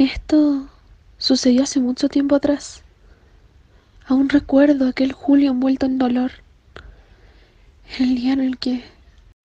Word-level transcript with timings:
Esto 0.00 0.66
sucedió 1.18 1.64
hace 1.64 1.78
mucho 1.78 2.08
tiempo 2.08 2.34
atrás. 2.34 2.84
Aún 4.06 4.30
recuerdo 4.30 4.88
aquel 4.88 5.12
julio 5.12 5.50
envuelto 5.50 5.84
en 5.84 5.98
dolor. 5.98 6.30
El 7.98 8.14
día 8.14 8.32
en 8.32 8.40
el 8.40 8.58
que... 8.58 8.82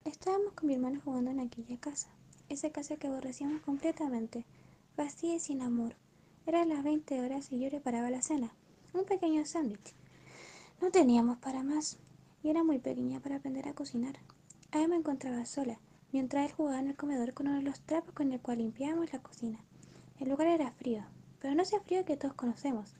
Estábamos 0.06 0.54
con 0.54 0.68
mi 0.68 0.72
hermano 0.72 0.98
jugando 1.04 1.30
en 1.30 1.40
aquella 1.40 1.76
casa. 1.76 2.08
Esa 2.48 2.70
casa 2.70 2.96
que 2.96 3.06
aborrecíamos 3.06 3.60
completamente. 3.60 4.46
Vacía 4.96 5.34
y 5.34 5.40
sin 5.40 5.60
amor. 5.60 5.94
Eran 6.46 6.70
las 6.70 6.82
20 6.82 7.20
horas 7.20 7.52
y 7.52 7.60
yo 7.60 7.68
preparaba 7.68 8.08
la 8.08 8.22
cena. 8.22 8.50
Un 8.94 9.04
pequeño 9.04 9.44
sándwich. 9.44 9.92
No 10.80 10.90
teníamos 10.90 11.36
para 11.36 11.64
más. 11.64 11.98
Y 12.42 12.48
era 12.48 12.64
muy 12.64 12.78
pequeña 12.78 13.20
para 13.20 13.36
aprender 13.36 13.68
a 13.68 13.74
cocinar. 13.74 14.16
Ahí 14.72 14.88
me 14.88 14.96
encontraba 14.96 15.44
sola, 15.44 15.78
mientras 16.12 16.46
él 16.46 16.56
jugaba 16.56 16.80
en 16.80 16.88
el 16.88 16.96
comedor 16.96 17.34
con 17.34 17.48
uno 17.48 17.58
de 17.58 17.62
los 17.62 17.78
trapos 17.80 18.14
con 18.14 18.32
el 18.32 18.40
cual 18.40 18.56
limpiábamos 18.56 19.12
la 19.12 19.18
cocina. 19.18 19.58
El 20.18 20.30
lugar 20.30 20.48
era 20.48 20.70
frío, 20.72 21.04
pero 21.40 21.54
no 21.54 21.62
ese 21.62 21.78
frío 21.80 22.04
que 22.04 22.16
todos 22.16 22.34
conocemos. 22.34 22.94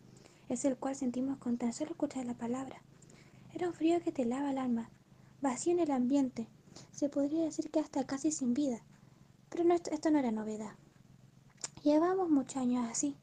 Es 0.49 0.65
el 0.65 0.77
cual 0.77 0.95
sentimos 0.95 1.39
con 1.39 1.57
tan 1.57 1.73
solo 1.73 1.93
escuchar 1.93 2.27
la 2.27 2.35
palabra. 2.35 2.83
Era 3.55 3.69
un 3.69 3.75
frío 3.75 4.01
que 4.03 4.13
te 4.13 4.27
lava 4.27 4.51
el 4.51 4.59
alma, 4.59 4.91
vacío 5.41 5.73
en 5.73 5.81
el 5.81 5.91
ambiente. 5.91 6.47
Se 6.93 7.09
podría 7.09 7.45
decir 7.45 7.71
que 7.71 7.81
hasta 7.81 8.05
casi 8.05 8.31
sin 8.31 8.53
vida. 8.53 8.83
Pero 9.49 9.65
no, 9.65 9.75
esto 9.75 10.11
no 10.11 10.19
era 10.19 10.31
novedad. 10.31 10.75
Llevábamos 11.83 12.29
muchos 12.29 12.59
años 12.59 12.87
así. 12.91 13.17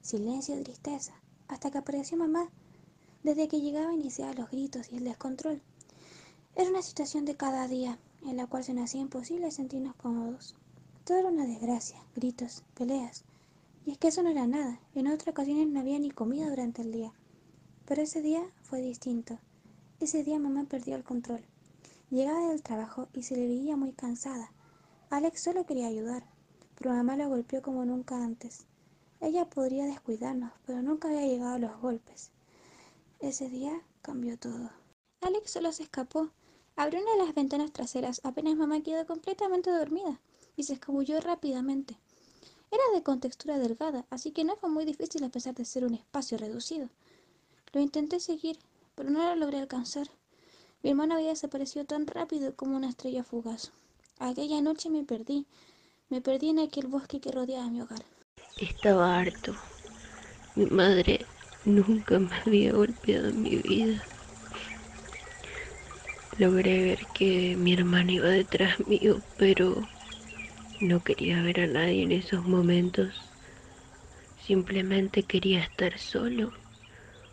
Silencio 0.00 0.58
y 0.58 0.62
tristeza. 0.62 1.12
Hasta 1.46 1.70
que 1.70 1.78
apareció 1.78 2.16
mamá. 2.16 2.48
Desde 3.22 3.48
que 3.48 3.60
llegaba 3.60 3.92
iniciaba 3.92 4.32
los 4.32 4.50
gritos 4.50 4.90
y 4.90 4.96
el 4.96 5.04
descontrol. 5.04 5.60
Era 6.54 6.70
una 6.70 6.80
situación 6.80 7.26
de 7.26 7.36
cada 7.36 7.68
día, 7.68 7.98
en 8.24 8.38
la 8.38 8.46
cual 8.46 8.64
se 8.64 8.72
nos 8.72 8.84
hacía 8.84 9.02
imposible 9.02 9.50
sentirnos 9.50 9.94
cómodos. 9.96 10.54
Todo 11.04 11.18
era 11.18 11.28
una 11.28 11.46
desgracia, 11.46 12.02
gritos, 12.14 12.64
peleas. 12.74 13.25
Y 13.86 13.92
es 13.92 13.98
que 13.98 14.08
eso 14.08 14.24
no 14.24 14.30
era 14.30 14.48
nada. 14.48 14.80
En 14.96 15.06
otras 15.06 15.28
ocasiones 15.28 15.68
no 15.68 15.78
había 15.78 16.00
ni 16.00 16.10
comida 16.10 16.50
durante 16.50 16.82
el 16.82 16.90
día. 16.90 17.12
Pero 17.86 18.02
ese 18.02 18.20
día 18.20 18.42
fue 18.62 18.82
distinto. 18.82 19.38
Ese 20.00 20.24
día 20.24 20.40
mamá 20.40 20.64
perdió 20.64 20.96
el 20.96 21.04
control. 21.04 21.44
Llegaba 22.10 22.48
del 22.48 22.64
trabajo 22.64 23.06
y 23.14 23.22
se 23.22 23.36
le 23.36 23.46
veía 23.46 23.76
muy 23.76 23.92
cansada. 23.92 24.50
Alex 25.08 25.40
solo 25.40 25.66
quería 25.66 25.86
ayudar, 25.86 26.24
pero 26.74 26.90
mamá 26.90 27.16
lo 27.16 27.28
golpeó 27.28 27.62
como 27.62 27.84
nunca 27.84 28.16
antes. 28.16 28.66
Ella 29.20 29.48
podría 29.48 29.84
descuidarnos, 29.84 30.50
pero 30.66 30.82
nunca 30.82 31.06
había 31.06 31.24
llegado 31.26 31.54
a 31.54 31.58
los 31.60 31.80
golpes. 31.80 32.32
Ese 33.20 33.48
día 33.48 33.80
cambió 34.02 34.36
todo. 34.36 34.72
Alex 35.20 35.52
solo 35.52 35.70
se 35.70 35.84
escapó. 35.84 36.30
Abrió 36.74 37.00
una 37.00 37.12
de 37.12 37.24
las 37.24 37.34
ventanas 37.36 37.72
traseras 37.72 38.20
apenas 38.24 38.56
mamá 38.56 38.82
quedó 38.82 39.06
completamente 39.06 39.70
dormida 39.70 40.20
y 40.56 40.64
se 40.64 40.72
escabulló 40.72 41.20
rápidamente. 41.20 41.96
Era 42.70 42.82
de 42.94 43.02
contextura 43.02 43.58
delgada, 43.58 44.04
así 44.10 44.32
que 44.32 44.44
no 44.44 44.56
fue 44.56 44.68
muy 44.68 44.84
difícil 44.84 45.24
a 45.24 45.28
pesar 45.28 45.54
de 45.54 45.64
ser 45.64 45.84
un 45.84 45.94
espacio 45.94 46.38
reducido. 46.38 46.88
Lo 47.72 47.80
intenté 47.80 48.20
seguir, 48.20 48.58
pero 48.94 49.10
no 49.10 49.24
lo 49.24 49.36
logré 49.36 49.58
alcanzar. 49.58 50.08
Mi 50.82 50.90
hermano 50.90 51.14
había 51.14 51.30
desaparecido 51.30 51.84
tan 51.84 52.06
rápido 52.06 52.54
como 52.54 52.76
una 52.76 52.88
estrella 52.88 53.24
fugaz. 53.24 53.72
Aquella 54.18 54.60
noche 54.60 54.90
me 54.90 55.04
perdí. 55.04 55.46
Me 56.08 56.20
perdí 56.20 56.50
en 56.50 56.60
aquel 56.60 56.86
bosque 56.86 57.20
que 57.20 57.32
rodeaba 57.32 57.68
mi 57.68 57.80
hogar. 57.80 58.04
Estaba 58.58 59.18
harto. 59.18 59.54
Mi 60.54 60.66
madre 60.66 61.26
nunca 61.64 62.18
me 62.18 62.34
había 62.34 62.72
golpeado 62.72 63.28
en 63.28 63.42
mi 63.42 63.56
vida. 63.56 64.02
Logré 66.38 66.84
ver 66.84 67.06
que 67.14 67.56
mi 67.56 67.72
hermano 67.72 68.12
iba 68.12 68.28
detrás 68.28 68.78
mío, 68.86 69.20
pero 69.38 69.86
no 70.80 71.02
quería 71.02 71.42
ver 71.42 71.60
a 71.60 71.66
nadie 71.66 72.02
en 72.02 72.12
esos 72.12 72.44
momentos. 72.44 73.14
Simplemente 74.36 75.24
quería 75.24 75.60
estar 75.60 75.98
solo. 75.98 76.52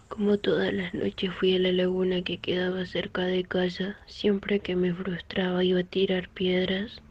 Como 0.07 0.37
todas 0.37 0.73
las 0.73 0.93
noches 0.93 1.33
fui 1.33 1.55
a 1.55 1.59
la 1.59 1.71
laguna 1.71 2.21
que 2.23 2.37
quedaba 2.39 2.85
cerca 2.85 3.23
de 3.23 3.43
casa, 3.43 3.97
siempre 4.05 4.59
que 4.59 4.75
me 4.75 4.93
frustraba 4.93 5.63
iba 5.63 5.79
a 5.79 5.83
tirar 5.83 6.29
piedras, 6.29 7.01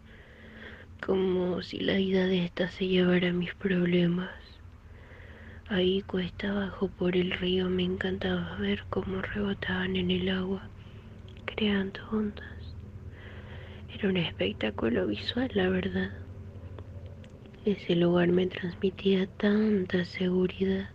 como 1.05 1.63
si 1.63 1.81
la 1.81 1.97
vida 1.97 2.27
de 2.27 2.45
esta 2.45 2.69
se 2.69 2.87
llevara 2.87 3.33
mis 3.33 3.55
problemas. 3.55 4.31
Ahí 5.69 6.03
cuesta 6.03 6.51
abajo 6.51 6.89
por 6.89 7.17
el 7.17 7.33
río 7.33 7.69
me 7.69 7.83
encantaba 7.83 8.57
ver 8.59 8.85
cómo 8.89 9.21
rebotaban 9.23 9.97
en 9.97 10.11
el 10.11 10.29
agua, 10.29 10.71
creando 11.45 12.01
ondas. 12.11 12.77
Era 13.95 14.09
un 14.09 14.17
espectáculo 14.17 15.07
visual, 15.07 15.51
la 15.55 15.69
verdad. 15.69 16.22
Ese 17.65 17.95
lugar 17.95 18.27
me 18.27 18.49
transmitía 18.49 19.29
tanta 19.37 20.05
seguridad, 20.05 20.91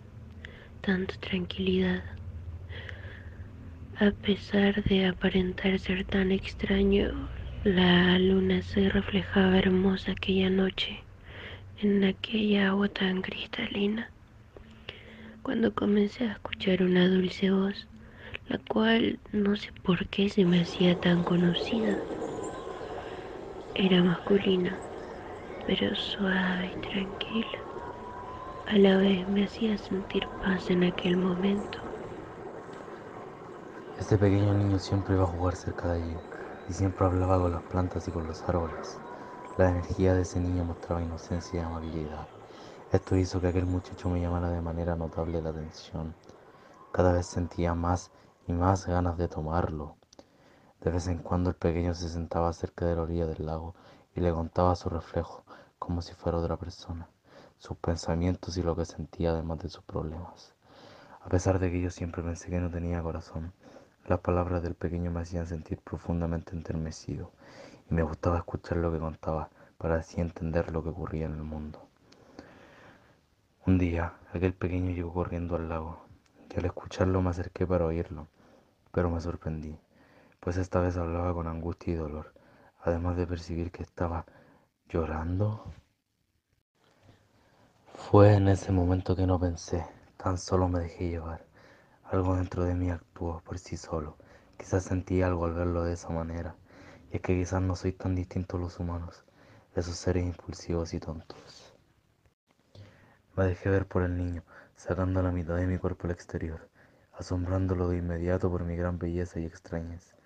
tanta 0.82 1.16
tranquilidad. 1.16 2.04
A 3.98 4.12
pesar 4.12 4.84
de 4.84 5.06
aparentar 5.06 5.80
ser 5.80 6.04
tan 6.04 6.34
extraño, 6.34 7.30
la 7.64 8.20
luna 8.20 8.62
se 8.64 8.90
reflejaba 8.90 9.58
hermosa 9.58 10.12
aquella 10.12 10.50
noche 10.50 11.00
en 11.80 12.04
aquella 12.04 12.68
agua 12.68 12.90
tan 12.90 13.22
cristalina. 13.22 14.12
Cuando 15.44 15.74
comencé 15.74 16.26
a 16.26 16.34
escuchar 16.34 16.84
una 16.84 17.08
dulce 17.08 17.50
voz, 17.50 17.88
la 18.50 18.58
cual 18.58 19.20
no 19.32 19.56
sé 19.56 19.72
por 19.84 20.06
qué 20.10 20.28
se 20.28 20.44
me 20.44 20.60
hacía 20.60 20.98
tan 21.00 21.24
conocida, 21.24 22.04
era 23.74 24.04
masculina 24.04 24.82
pero 25.68 25.94
suave 25.96 26.72
y 26.74 26.82
tranquila. 26.82 27.60
A 28.68 28.78
la 28.78 28.98
vez 28.98 29.28
me 29.28 29.44
hacía 29.44 29.78
sentir 29.78 30.26
paz 30.42 30.70
en 30.70 30.86
aquel 30.86 31.18
momento. 31.18 31.78
Este 34.00 34.18
pequeño 34.18 34.54
niño 34.54 34.80
siempre 34.80 35.16
iba 35.16 35.26
a 35.26 35.28
jugar 35.28 35.56
cerca 35.56 35.90
de 35.90 36.02
allí 36.02 36.18
y 36.70 36.74
siempre 36.74 37.06
hablaba 37.06 37.40
con 37.42 37.52
las 37.52 37.64
plantas 37.64 38.08
y 38.08 38.12
con 38.12 38.26
los 38.26 38.42
árboles. 38.48 38.98
La 39.58 39.70
energía 39.70 40.14
de 40.14 40.22
ese 40.22 40.40
niño 40.40 40.64
mostraba 40.64 41.02
inocencia 41.02 41.60
y 41.60 41.64
amabilidad. 41.64 42.28
Esto 42.94 43.18
hizo 43.18 43.42
que 43.42 43.48
aquel 43.48 43.66
muchacho 43.66 44.10
me 44.10 44.22
llamara 44.22 44.50
de 44.50 44.62
manera 44.62 44.96
notable 44.96 45.42
la 45.42 45.50
atención. 45.50 46.16
Cada 46.94 47.12
vez 47.12 47.26
sentía 47.26 47.74
más 47.74 48.12
y 48.48 48.54
más 48.54 48.88
ganas 48.88 49.18
de 49.18 49.28
tomarlo. 49.28 49.98
De 50.82 50.92
vez 50.92 51.08
en 51.08 51.18
cuando 51.18 51.50
el 51.50 51.56
pequeño 51.58 51.94
se 51.94 52.08
sentaba 52.08 52.54
cerca 52.54 52.86
de 52.86 52.96
la 52.96 53.02
orilla 53.02 53.26
del 53.26 53.46
lago 53.46 53.76
y 54.18 54.20
le 54.20 54.34
contaba 54.34 54.76
su 54.76 54.90
reflejo, 54.90 55.44
como 55.78 56.02
si 56.02 56.16
fuera 56.16 56.40
otra 56.40 56.58
persona, 56.58 57.08
sus 57.60 57.78
pensamientos 57.78 58.58
y 58.58 58.64
lo 58.64 58.76
que 58.76 58.84
sentía 58.84 59.30
además 59.30 59.60
de 59.60 59.70
sus 59.70 59.84
problemas. 59.84 60.56
A 61.22 61.30
pesar 61.30 61.60
de 61.60 61.70
que 61.70 61.80
yo 61.80 61.92
siempre 61.92 62.24
pensé 62.24 62.50
que 62.50 62.60
no 62.60 62.72
tenía 62.72 63.04
corazón, 63.04 63.54
las 64.08 64.20
palabras 64.22 64.64
del 64.64 64.74
pequeño 64.74 65.12
me 65.12 65.22
hacían 65.22 65.46
sentir 65.46 65.78
profundamente 65.82 66.56
enternecido 66.56 67.32
y 67.92 67.94
me 67.94 68.02
gustaba 68.02 68.38
escuchar 68.38 68.80
lo 68.80 68.92
que 68.92 68.98
contaba 68.98 69.52
para 69.78 69.98
así 69.98 70.20
entender 70.20 70.72
lo 70.72 70.82
que 70.82 70.90
ocurría 70.90 71.28
en 71.28 71.34
el 71.34 71.44
mundo. 71.44 71.88
Un 73.68 73.78
día, 73.78 74.14
aquel 74.34 74.54
pequeño 74.56 74.94
llegó 74.94 75.14
corriendo 75.14 75.58
al 75.58 75.70
lago 75.70 76.08
y 76.50 76.58
al 76.58 76.66
escucharlo 76.66 77.22
me 77.22 77.30
acerqué 77.30 77.68
para 77.68 77.86
oírlo, 77.86 78.26
pero 78.92 79.12
me 79.12 79.22
sorprendí, 79.22 79.78
pues 80.40 80.58
esta 80.58 80.80
vez 80.80 80.98
hablaba 80.98 81.36
con 81.36 81.46
angustia 81.46 81.94
y 81.94 81.98
dolor, 81.98 82.34
además 82.88 83.18
de 83.18 83.28
percibir 83.28 83.72
que 83.72 83.84
estaba 83.84 84.26
llorando. 84.90 85.64
Fue 87.94 88.34
en 88.36 88.48
ese 88.48 88.72
momento 88.72 89.16
que 89.16 89.28
no 89.28 89.40
pensé, 89.40 89.86
tan 90.18 90.38
solo 90.38 90.68
me 90.68 90.80
dejé 90.80 91.10
llevar. 91.10 91.46
Algo 92.06 92.36
dentro 92.36 92.64
de 92.64 92.76
mí 92.76 92.90
actuó 92.90 93.42
por 93.42 93.60
sí 93.60 93.76
solo. 93.76 94.18
Quizás 94.58 94.84
sentí 94.84 95.22
algo 95.22 95.46
al 95.46 95.54
verlo 95.54 95.84
de 95.84 95.94
esa 95.94 96.10
manera. 96.10 96.56
Y 97.12 97.18
es 97.18 97.22
que 97.22 97.36
quizás 97.36 97.62
no 97.62 97.76
soy 97.76 97.92
tan 97.94 98.16
distinto 98.16 98.58
a 98.58 98.60
los 98.60 98.80
humanos, 98.80 99.26
esos 99.76 99.96
seres 99.98 100.26
impulsivos 100.26 100.94
y 100.94 101.00
tontos. 101.00 101.74
Me 103.36 103.46
dejé 103.46 103.70
ver 103.70 103.88
por 103.88 104.04
el 104.04 104.18
niño, 104.18 104.44
sacando 104.76 105.22
la 105.22 105.32
mitad 105.32 105.56
de 105.56 105.68
mi 105.68 105.78
cuerpo 105.78 106.08
al 106.08 106.12
exterior, 106.12 106.70
asombrándolo 107.14 107.90
de 107.90 107.98
inmediato 107.98 108.50
por 108.50 108.64
mi 108.64 108.76
gran 108.76 108.98
belleza 108.98 109.40
y 109.40 109.46
extrañez. 109.46 110.17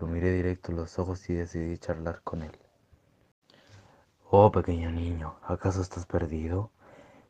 Lo 0.00 0.06
miré 0.06 0.32
directo 0.32 0.70
en 0.70 0.78
los 0.78 0.98
ojos 0.98 1.28
y 1.30 1.34
decidí 1.34 1.78
charlar 1.78 2.22
con 2.22 2.42
él. 2.42 2.52
Oh, 4.30 4.52
pequeño 4.52 4.90
niño, 4.90 5.36
¿acaso 5.42 5.80
estás 5.80 6.06
perdido? 6.06 6.70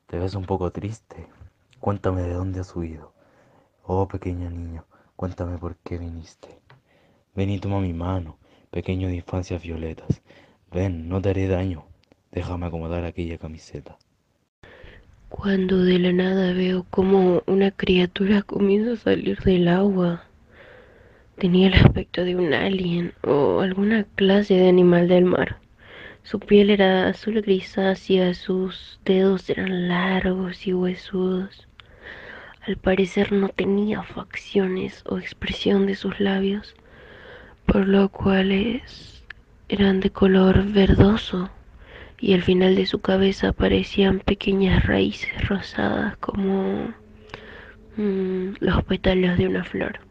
Te 0.06 0.19
ves 0.19 0.34
un 0.34 0.46
poco 0.46 0.72
triste. 0.72 1.28
Cuéntame 1.81 2.22
de 2.22 2.34
dónde 2.34 2.60
has 2.60 2.75
huido. 2.75 3.12
Oh, 3.84 4.08
pequeño 4.08 4.50
niño, 4.50 4.84
cuéntame 5.16 5.58
por 5.58 5.76
qué 5.76 5.96
viniste. 5.96 6.58
Ven 7.34 7.50
y 7.50 7.60
toma 7.60 7.81
mi 7.81 7.93
mano, 7.93 8.38
pequeño 8.70 9.08
de 9.08 9.16
infancias 9.16 9.62
violetas. 9.62 10.22
Ven, 10.72 11.08
no 11.08 11.22
te 11.22 11.31
haré 11.31 11.46
daño. 11.46 11.87
Déjame 12.32 12.66
acomodar 12.66 13.04
aquella 13.04 13.38
camiseta. 13.38 13.96
Cuando 15.28 15.84
de 15.84 15.99
la 15.99 16.12
nada 16.12 16.52
veo 16.52 16.84
como 16.90 17.43
una 17.46 17.70
criatura 17.70 18.43
comienza 18.43 18.93
a 18.93 18.96
salir 18.96 19.38
del 19.40 19.69
agua. 19.69 20.25
Tenía 21.38 21.69
el 21.69 21.75
aspecto 21.75 22.25
de 22.25 22.35
un 22.35 22.52
alien 22.52 23.14
o 23.23 23.61
alguna 23.61 24.02
clase 24.17 24.55
de 24.55 24.69
animal 24.69 25.06
del 25.06 25.25
mar. 25.25 25.58
Su 26.25 26.40
piel 26.40 26.69
era 26.69 27.06
azul 27.06 27.40
grisácea, 27.40 28.35
sus 28.35 28.99
dedos 29.05 29.49
eran 29.49 29.87
largos 29.87 30.67
y 30.67 30.73
huesudos. 30.73 31.69
Al 32.67 32.76
parecer 32.76 33.31
no 33.31 33.50
tenía 33.50 34.02
facciones 34.02 35.05
o 35.06 35.19
expresión 35.19 35.87
de 35.87 35.94
sus 35.94 36.19
labios, 36.19 36.75
por 37.67 37.87
lo 37.87 38.08
cual 38.08 38.82
eran 39.69 40.00
de 40.00 40.11
color 40.11 40.64
verdoso 40.73 41.50
y 42.19 42.35
al 42.35 42.43
final 42.43 42.75
de 42.75 42.87
su 42.87 43.00
cabeza 43.00 43.50
aparecían 43.50 44.19
pequeñas 44.19 44.85
raíces 44.87 45.46
rosadas 45.46 46.17
como 46.17 46.93
mm, 47.96 48.55
los 48.58 48.82
pétalos 48.82 49.38
de 49.38 49.46
una 49.46 49.62
flor. 49.62 50.07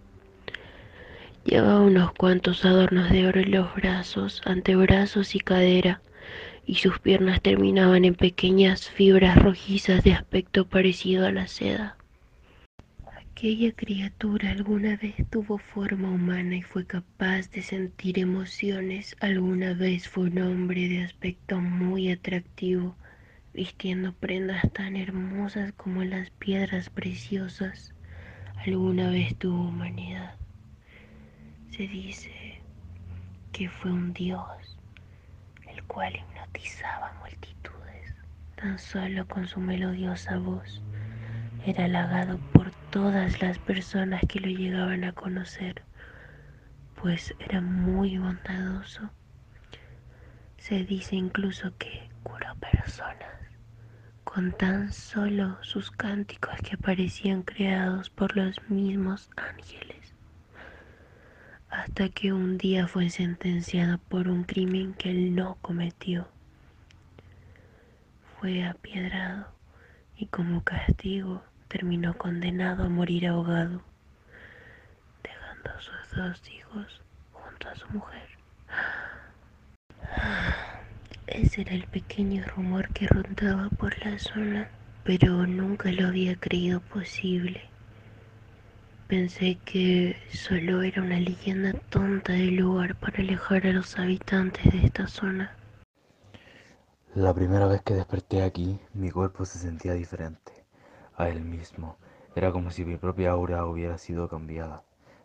Llevaba 1.47 1.79
unos 1.79 2.11
cuantos 2.11 2.65
adornos 2.65 3.09
de 3.09 3.25
oro 3.25 3.39
en 3.39 3.51
los 3.51 3.73
brazos, 3.73 4.41
antebrazos 4.43 5.33
y 5.33 5.39
cadera, 5.39 6.01
y 6.65 6.75
sus 6.75 6.99
piernas 6.99 7.41
terminaban 7.41 8.03
en 8.03 8.15
pequeñas 8.15 8.89
fibras 8.89 9.41
rojizas 9.41 10.03
de 10.03 10.11
aspecto 10.11 10.67
parecido 10.67 11.25
a 11.25 11.31
la 11.31 11.47
seda. 11.47 11.95
Aquella 13.15 13.71
criatura 13.71 14.51
alguna 14.51 14.97
vez 14.97 15.15
tuvo 15.29 15.57
forma 15.57 16.11
humana 16.11 16.57
y 16.57 16.63
fue 16.63 16.85
capaz 16.85 17.49
de 17.51 17.61
sentir 17.61 18.19
emociones. 18.19 19.15
Alguna 19.21 19.73
vez 19.73 20.09
fue 20.09 20.25
un 20.25 20.39
hombre 20.39 20.89
de 20.89 21.05
aspecto 21.05 21.61
muy 21.61 22.11
atractivo, 22.11 22.97
vistiendo 23.53 24.11
prendas 24.11 24.63
tan 24.73 24.97
hermosas 24.97 25.71
como 25.77 26.03
las 26.03 26.29
piedras 26.31 26.89
preciosas. 26.89 27.93
Alguna 28.65 29.11
vez 29.11 29.37
tuvo 29.37 29.69
humanidad. 29.69 30.35
Se 31.71 31.87
dice 31.87 32.61
que 33.51 33.69
fue 33.69 33.91
un 33.91 34.13
dios, 34.13 34.77
el 35.67 35.83
cual 35.83 36.15
hipnotizaba 36.15 37.13
multitudes, 37.19 38.15
tan 38.55 38.79
solo 38.79 39.27
con 39.27 39.47
su 39.47 39.59
melodiosa 39.59 40.37
voz. 40.37 40.81
Era 41.65 41.85
halagado 41.85 42.39
por 42.51 42.71
todas 42.89 43.41
las 43.41 43.59
personas 43.59 44.21
que 44.27 44.39
lo 44.39 44.47
llegaban 44.47 45.03
a 45.03 45.11
conocer, 45.11 45.83
pues 46.95 47.35
era 47.39 47.61
muy 47.61 48.17
bondadoso. 48.17 49.11
Se 50.57 50.83
dice 50.83 51.15
incluso 51.15 51.75
que 51.77 52.09
curó 52.23 52.55
personas 52.55 53.37
con 54.23 54.51
tan 54.51 54.91
solo 54.91 55.57
sus 55.61 55.91
cánticos 55.91 56.55
que 56.61 56.77
parecían 56.77 57.43
creados 57.43 58.09
por 58.09 58.35
los 58.35 58.61
mismos 58.69 59.29
ángeles 59.35 59.96
hasta 61.69 62.09
que 62.09 62.33
un 62.33 62.57
día 62.57 62.87
fue 62.87 63.09
sentenciado 63.09 63.97
por 63.97 64.29
un 64.29 64.43
crimen 64.43 64.93
que 64.93 65.09
él 65.11 65.35
no 65.35 65.57
cometió. 65.61 66.27
Fue 68.39 68.63
apiedrado 68.63 69.47
y 70.15 70.27
como 70.27 70.63
castigo 70.63 71.43
terminó 71.67 72.17
condenado 72.17 72.83
a 72.83 72.89
morir 72.89 73.27
ahogado, 73.27 73.81
dejando 75.23 75.69
a 75.71 75.81
sus 75.81 76.15
dos 76.15 76.49
hijos 76.49 77.01
junto 77.31 77.69
a 77.69 77.75
su 77.75 77.87
mujer. 77.89 78.27
Ese 81.27 81.61
era 81.61 81.73
el 81.73 81.83
pequeño 81.83 82.45
rumor 82.55 82.87
que 82.93 83.07
rondaba 83.07 83.69
por 83.69 83.97
la 84.05 84.17
zona, 84.17 84.69
pero 85.03 85.45
nunca 85.45 85.91
lo 85.91 86.07
había 86.07 86.35
creído 86.37 86.79
posible. 86.79 87.69
Pensé 89.07 89.57
que 89.63 90.17
solo 90.33 90.81
era 90.81 91.01
una 91.01 91.17
leyenda 91.17 91.71
tonta 91.89 92.33
del 92.33 92.57
lugar 92.57 92.93
para 92.95 93.19
alejar 93.19 93.65
a 93.65 93.71
los 93.71 93.97
habitantes 93.97 94.69
de 94.73 94.85
esta 94.85 95.07
zona. 95.07 95.55
La 97.15 97.33
primera 97.33 97.67
vez 97.67 97.81
que 97.83 97.93
desperté 97.93 98.43
aquí, 98.43 98.81
mi 98.93 99.09
cuerpo 99.09 99.45
se 99.45 99.59
sentía 99.59 99.93
diferente 99.93 100.51
a 101.15 101.29
él 101.29 101.39
mismo. 101.39 101.95
Era 102.35 102.51
como 102.51 102.69
si 102.69 102.83
mi 102.83 102.97
propia 102.97 103.31
aura 103.31 103.65
hubiera 103.65 103.97
sido 103.97 104.27
cambiada. 104.27 104.83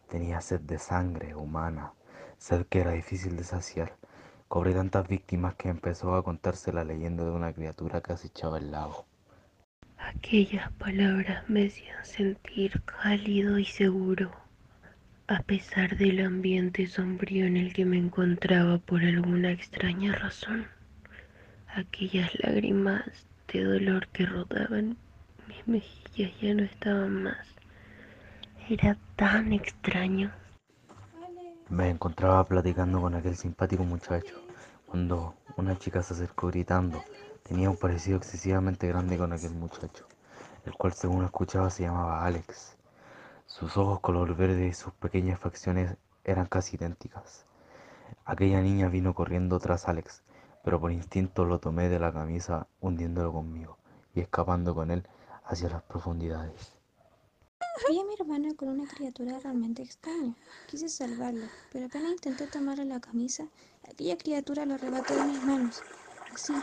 Tenía 0.08 0.40
sed 0.40 0.60
de 0.60 0.78
sangre 0.78 1.34
humana, 1.34 1.92
sed 2.38 2.66
que 2.66 2.82
era 2.82 2.92
difícil 2.92 3.36
de 3.36 3.42
saciar. 3.42 3.96
Cobré 4.46 4.74
tantas 4.74 5.08
víctimas 5.08 5.56
que 5.56 5.70
empezó 5.70 6.14
a 6.14 6.22
contarse 6.22 6.72
la 6.72 6.84
leyenda 6.84 7.24
de 7.24 7.32
una 7.32 7.52
criatura 7.52 8.00
que 8.00 8.12
acechaba 8.12 8.58
el 8.58 8.70
lago. 8.70 9.06
Aquellas 10.16 10.70
palabras 10.72 11.48
me 11.48 11.66
hacían 11.66 12.04
sentir 12.04 12.82
cálido 12.82 13.58
y 13.58 13.64
seguro, 13.64 14.30
a 15.26 15.40
pesar 15.40 15.96
del 15.96 16.20
ambiente 16.24 16.86
sombrío 16.86 17.46
en 17.46 17.56
el 17.56 17.72
que 17.72 17.84
me 17.84 17.96
encontraba 17.96 18.78
por 18.78 19.02
alguna 19.02 19.50
extraña 19.50 20.14
razón. 20.14 20.66
Aquellas 21.74 22.30
lágrimas 22.40 23.26
de 23.52 23.64
dolor 23.64 24.06
que 24.08 24.26
rodaban 24.26 24.96
mis 25.48 25.66
mejillas 25.66 26.30
ya 26.40 26.54
no 26.54 26.62
estaban 26.62 27.22
más. 27.22 27.48
Era 28.68 28.96
tan 29.16 29.52
extraño. 29.52 30.30
Me 31.70 31.88
encontraba 31.88 32.44
platicando 32.44 33.00
con 33.00 33.14
aquel 33.14 33.34
simpático 33.34 33.82
muchacho 33.82 34.42
cuando 34.92 35.34
una 35.56 35.78
chica 35.78 36.02
se 36.02 36.12
acercó 36.12 36.48
gritando 36.48 37.02
Tenía 37.44 37.70
un 37.70 37.78
parecido 37.78 38.18
excesivamente 38.18 38.86
grande 38.88 39.16
con 39.16 39.32
aquel 39.32 39.54
muchacho, 39.54 40.06
el 40.66 40.74
cual 40.74 40.92
según 40.92 41.24
escuchaba 41.24 41.70
se 41.70 41.84
llamaba 41.84 42.26
Alex. 42.26 42.76
Sus 43.46 43.78
ojos 43.78 44.00
color 44.00 44.36
verde 44.36 44.66
y 44.66 44.74
sus 44.74 44.92
pequeñas 44.92 45.40
facciones 45.40 45.96
eran 46.24 46.44
casi 46.44 46.76
idénticas. 46.76 47.46
Aquella 48.26 48.60
niña 48.60 48.90
vino 48.90 49.14
corriendo 49.14 49.58
tras 49.60 49.88
Alex, 49.88 50.24
pero 50.62 50.78
por 50.78 50.92
instinto 50.92 51.46
lo 51.46 51.58
tomé 51.58 51.88
de 51.88 51.98
la 51.98 52.12
camisa 52.12 52.66
hundiéndolo 52.82 53.32
conmigo 53.32 53.78
y 54.14 54.20
escapando 54.20 54.74
con 54.74 54.90
él 54.90 55.08
hacia 55.46 55.70
las 55.70 55.82
profundidades. 55.84 56.76
Vi 57.88 57.98
a 57.98 58.04
mi 58.04 58.14
hermana 58.14 58.54
con 58.54 58.68
una 58.68 58.86
criatura 58.86 59.38
realmente 59.40 59.82
extraña. 59.82 60.34
Quise 60.68 60.88
salvarlo, 60.88 61.46
pero 61.72 61.86
apenas 61.86 62.12
intenté 62.12 62.46
tomarle 62.46 62.84
la 62.84 63.00
camisa, 63.00 63.48
aquella 63.88 64.16
criatura 64.16 64.64
lo 64.64 64.74
arrebató 64.74 65.16
de 65.16 65.24
mis 65.24 65.42
manos 65.42 65.82
así, 66.32 66.54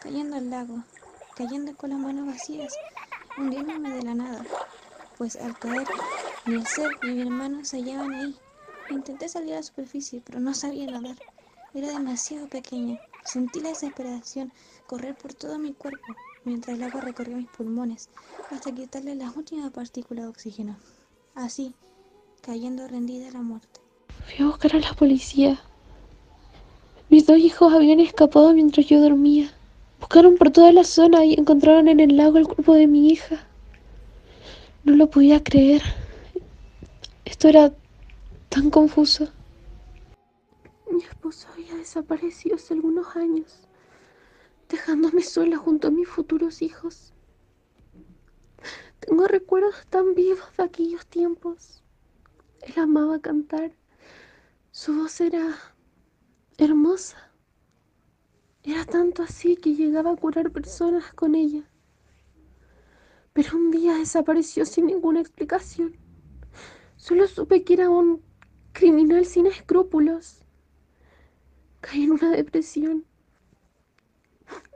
cayendo 0.00 0.36
al 0.36 0.50
lago, 0.50 0.82
cayendo 1.36 1.76
con 1.76 1.90
las 1.90 1.98
manos 1.98 2.26
vacías, 2.26 2.74
hundiéndome 3.38 3.90
de 3.90 4.02
la 4.02 4.14
nada, 4.14 4.44
pues 5.16 5.36
al 5.36 5.56
caer, 5.58 5.86
ni 6.46 6.64
ser 6.66 6.90
ni 7.02 7.14
mi 7.14 7.22
hermano 7.22 7.64
se 7.64 7.78
hallaban 7.78 8.12
ahí. 8.12 8.36
Intenté 8.90 9.28
salir 9.28 9.52
a 9.54 9.56
la 9.56 9.62
superficie, 9.62 10.22
pero 10.24 10.40
no 10.40 10.54
sabía 10.54 10.90
nadar. 10.90 11.16
Era 11.72 11.88
demasiado 11.88 12.48
pequeña. 12.48 13.00
Sentí 13.24 13.60
la 13.60 13.70
desesperación 13.70 14.52
correr 14.86 15.14
por 15.14 15.34
todo 15.34 15.58
mi 15.58 15.72
cuerpo, 15.72 16.04
mientras 16.44 16.76
el 16.76 16.82
agua 16.84 17.00
recorría 17.00 17.36
mis 17.36 17.48
pulmones, 17.48 18.08
hasta 18.50 18.72
quitarle 18.72 19.14
las 19.14 19.36
últimas 19.36 19.70
partículas 19.70 20.24
de 20.24 20.30
oxígeno. 20.30 20.76
Así, 21.34 21.74
cayendo 22.42 22.86
rendida 22.86 23.28
a 23.28 23.32
la 23.32 23.42
muerte. 23.42 23.80
Fui 24.26 24.44
a 24.44 24.48
buscar 24.48 24.76
a 24.76 24.80
la 24.80 24.92
policía. 24.94 25.60
Mis 27.10 27.26
dos 27.26 27.38
hijos 27.38 27.72
habían 27.72 28.00
escapado 28.00 28.52
mientras 28.54 28.86
yo 28.86 29.00
dormía. 29.00 29.52
Buscaron 30.00 30.36
por 30.36 30.50
toda 30.50 30.72
la 30.72 30.84
zona 30.84 31.24
y 31.24 31.34
encontraron 31.34 31.88
en 31.88 32.00
el 32.00 32.16
lago 32.16 32.38
el 32.38 32.46
cuerpo 32.46 32.74
de 32.74 32.86
mi 32.86 33.10
hija. 33.10 33.46
No 34.84 34.96
lo 34.96 35.08
podía 35.08 35.42
creer. 35.42 35.82
Esto 37.24 37.48
era 37.48 37.72
tan 38.50 38.70
confuso. 38.70 39.28
Mi 40.90 41.02
esposo 41.02 41.48
había 41.52 41.74
desaparecido 41.74 42.56
hace 42.56 42.74
algunos 42.74 43.16
años, 43.16 43.63
dejándome 44.68 45.22
sola 45.22 45.56
junto 45.56 45.88
a 45.88 45.90
mis 45.90 46.08
futuros 46.08 46.62
hijos. 46.62 47.12
Tengo 49.00 49.26
recuerdos 49.26 49.86
tan 49.90 50.14
vivos 50.14 50.48
de 50.56 50.64
aquellos 50.64 51.06
tiempos. 51.06 51.82
Él 52.62 52.74
amaba 52.78 53.20
cantar. 53.20 53.72
Su 54.70 54.94
voz 54.94 55.20
era 55.20 55.56
hermosa. 56.56 57.30
Era 58.62 58.84
tanto 58.86 59.22
así 59.22 59.56
que 59.56 59.74
llegaba 59.74 60.12
a 60.12 60.16
curar 60.16 60.50
personas 60.50 61.12
con 61.12 61.34
ella. 61.34 61.68
Pero 63.34 63.58
un 63.58 63.70
día 63.70 63.94
desapareció 63.94 64.64
sin 64.64 64.86
ninguna 64.86 65.20
explicación. 65.20 65.98
Solo 66.96 67.26
supe 67.26 67.64
que 67.64 67.74
era 67.74 67.90
un 67.90 68.22
criminal 68.72 69.26
sin 69.26 69.46
escrúpulos. 69.46 70.40
Caí 71.80 72.04
en 72.04 72.12
una 72.12 72.30
depresión. 72.30 73.04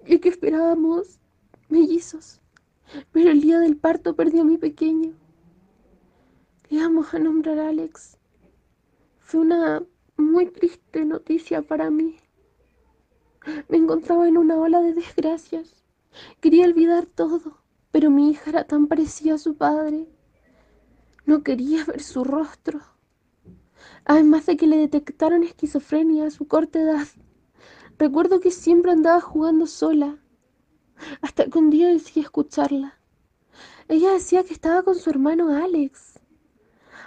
Y 0.09 0.19
que 0.21 0.31
esperábamos 0.31 1.21
mellizos. 1.69 2.41
Pero 3.13 3.31
el 3.31 3.43
día 3.43 3.59
del 3.61 3.77
parto 3.77 4.17
perdió 4.17 4.41
a 4.41 4.45
mi 4.45 4.57
pequeño. 4.57 5.13
Le 6.71 6.81
vamos 6.81 7.13
a 7.13 7.19
nombrar 7.19 7.59
a 7.59 7.69
Alex. 7.69 8.17
Fue 9.21 9.41
una 9.41 9.83
muy 10.17 10.47
triste 10.47 11.05
noticia 11.05 11.61
para 11.61 11.91
mí. 11.91 12.17
Me 13.69 13.77
encontraba 13.77 14.27
en 14.27 14.39
una 14.39 14.57
ola 14.57 14.81
de 14.81 14.95
desgracias. 14.95 15.85
Quería 16.41 16.65
olvidar 16.65 17.05
todo, 17.05 17.59
pero 17.93 18.11
mi 18.11 18.31
hija 18.31 18.49
era 18.49 18.65
tan 18.65 18.87
parecida 18.87 19.35
a 19.35 19.39
su 19.39 19.57
padre. 19.57 20.07
No 21.27 21.43
quería 21.43 21.85
ver 21.85 22.03
su 22.03 22.25
rostro. 22.25 22.81
Además 24.07 24.47
de 24.47 24.57
que 24.57 24.67
le 24.67 24.79
detectaron 24.79 25.45
esquizofrenia 25.45 26.27
a 26.27 26.31
su 26.31 26.49
corta 26.49 26.81
edad, 26.81 27.07
Recuerdo 27.99 28.39
que 28.39 28.53
siempre 28.53 28.93
andaba 28.93 29.21
jugando 29.21 29.67
sola, 29.67 30.19
hasta 31.21 31.47
que 31.47 31.59
un 31.59 31.69
día 31.71 31.89
decidí 31.89 32.21
escucharla. 32.21 32.99
Ella 33.89 34.13
decía 34.13 34.45
que 34.45 34.53
estaba 34.53 34.83
con 34.83 34.95
su 34.95 35.11
hermano 35.11 35.49
Alex. 35.49 36.21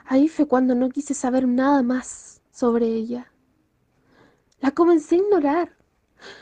Ahí 0.06 0.28
fue 0.28 0.48
cuando 0.48 0.76
no 0.76 0.90
quise 0.90 1.14
saber 1.14 1.48
nada 1.48 1.82
más 1.82 2.42
sobre 2.52 2.88
ella. 2.88 3.32
La 4.60 4.72
comencé 4.72 5.16
a 5.16 5.20
ignorar. 5.20 5.78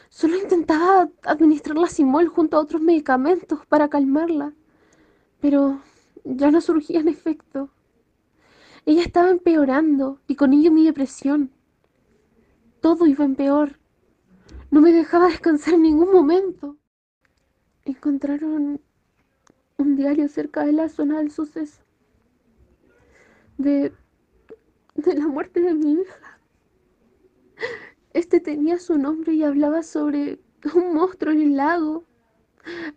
Solo 0.10 0.36
intentaba 0.38 1.10
administrarla 1.24 1.88
sin 1.88 2.08
mol 2.08 2.28
junto 2.28 2.58
a 2.58 2.62
otros 2.62 2.82
medicamentos 2.82 3.66
para 3.68 3.88
calmarla, 3.88 4.54
pero 5.40 5.80
ya 6.24 6.50
no 6.50 6.60
surgían 6.60 7.08
efecto. 7.08 7.70
Ella 8.86 9.04
estaba 9.04 9.30
empeorando 9.30 10.20
y 10.28 10.36
con 10.36 10.54
ello 10.54 10.72
mi 10.72 10.86
depresión. 10.86 11.52
Todo 12.82 13.06
iba 13.06 13.24
en 13.24 13.36
peor. 13.36 13.80
No 14.72 14.82
me 14.82 14.92
dejaba 14.92 15.28
descansar 15.28 15.74
en 15.76 15.84
ningún 15.84 16.12
momento. 16.12 16.78
Encontraron 17.86 18.82
un 19.78 19.96
diario 19.96 20.28
cerca 20.28 20.66
de 20.66 20.74
la 20.74 20.90
zona 20.90 21.20
del 21.20 21.32
suceso. 21.32 21.82
De, 23.58 23.92
de 24.96 25.14
la 25.16 25.28
muerte 25.28 25.62
de 25.62 25.74
mi 25.74 25.94
hija. 25.94 26.40
Este 28.14 28.40
tenía 28.40 28.78
su 28.80 28.98
nombre 28.98 29.34
y 29.34 29.44
hablaba 29.44 29.84
sobre 29.84 30.40
un 30.74 30.94
monstruo 30.94 31.34
en 31.34 31.42
el 31.42 31.58
lago. 31.58 32.04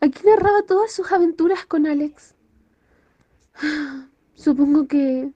Aquí 0.00 0.26
narraba 0.26 0.62
todas 0.62 0.92
sus 0.92 1.10
aventuras 1.12 1.64
con 1.64 1.86
Alex. 1.86 2.34
Supongo 4.34 4.86
que 4.88 5.32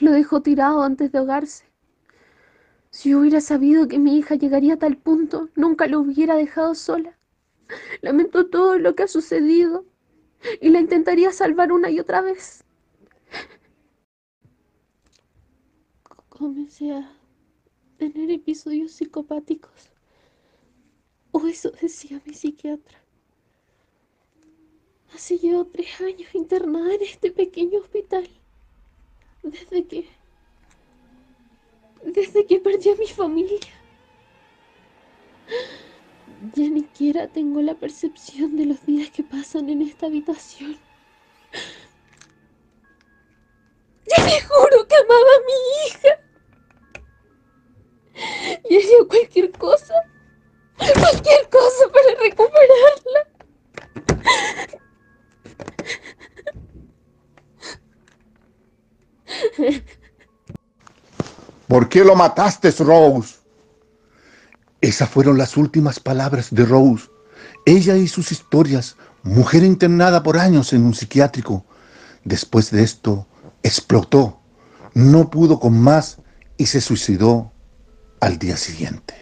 lo 0.00 0.12
dejó 0.12 0.42
tirado 0.42 0.82
antes 0.82 1.12
de 1.12 1.18
ahogarse. 1.18 1.71
Si 2.92 3.14
hubiera 3.14 3.40
sabido 3.40 3.88
que 3.88 3.98
mi 3.98 4.18
hija 4.18 4.34
llegaría 4.34 4.74
a 4.74 4.78
tal 4.78 4.98
punto, 4.98 5.48
nunca 5.56 5.86
lo 5.86 6.00
hubiera 6.00 6.36
dejado 6.36 6.74
sola. 6.74 7.18
Lamento 8.02 8.50
todo 8.50 8.78
lo 8.78 8.94
que 8.94 9.04
ha 9.04 9.08
sucedido 9.08 9.86
y 10.60 10.68
la 10.68 10.78
intentaría 10.78 11.32
salvar 11.32 11.72
una 11.72 11.90
y 11.90 11.98
otra 11.98 12.20
vez. 12.20 12.64
Comencé 16.28 16.92
a 16.92 17.10
tener 17.96 18.30
episodios 18.30 18.92
psicopáticos. 18.92 19.90
O 21.30 21.46
eso 21.46 21.70
decía 21.80 22.20
mi 22.26 22.34
psiquiatra. 22.34 22.98
Así 25.14 25.38
llevo 25.38 25.64
tres 25.64 25.98
años 26.02 26.34
internada 26.34 26.92
en 26.92 27.02
este 27.02 27.32
pequeño 27.32 27.80
hospital. 27.80 28.28
Desde 29.42 29.86
que... 29.86 30.21
Desde 32.04 32.46
que 32.46 32.58
perdí 32.58 32.90
a 32.90 32.96
mi 32.96 33.06
familia. 33.06 33.58
Ya 36.54 36.68
ni 36.68 36.80
siquiera 36.80 37.28
tengo 37.28 37.62
la 37.62 37.74
percepción 37.74 38.56
de 38.56 38.66
los 38.66 38.84
días 38.84 39.10
que 39.10 39.22
pasan 39.22 39.68
en 39.70 39.82
esta 39.82 40.06
habitación. 40.06 40.76
Ya 44.06 44.24
me 44.24 44.40
juro 44.40 44.86
que 44.88 44.96
amaba 44.96 45.32
a 45.36 45.44
mi 45.46 45.58
hija. 45.86 46.08
Y 48.68 48.76
haría 48.76 49.08
cualquier 49.08 49.50
cosa, 49.52 49.94
cualquier 50.76 51.48
cosa 51.48 51.88
para 51.92 52.14
recuperarla. 52.20 53.32
¿Por 61.72 61.88
qué 61.88 62.04
lo 62.04 62.14
mataste, 62.14 62.70
Rose? 62.70 63.36
Esas 64.82 65.08
fueron 65.08 65.38
las 65.38 65.56
últimas 65.56 66.00
palabras 66.00 66.48
de 66.50 66.66
Rose. 66.66 67.08
Ella 67.64 67.96
y 67.96 68.08
sus 68.08 68.30
historias, 68.30 68.98
mujer 69.22 69.64
internada 69.64 70.22
por 70.22 70.36
años 70.36 70.74
en 70.74 70.84
un 70.84 70.92
psiquiátrico. 70.92 71.64
Después 72.24 72.70
de 72.72 72.82
esto, 72.82 73.26
explotó. 73.62 74.38
No 74.92 75.30
pudo 75.30 75.58
con 75.58 75.80
más 75.80 76.18
y 76.58 76.66
se 76.66 76.82
suicidó 76.82 77.50
al 78.20 78.38
día 78.38 78.58
siguiente. 78.58 79.14